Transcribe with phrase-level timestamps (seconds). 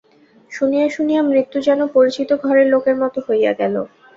[0.51, 3.75] শুনিয়া শুনিয়া মৃত্যু যেন পরিচিত ঘরের লোকের মতো হইয়া গেল।